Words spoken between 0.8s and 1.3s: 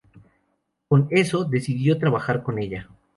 Con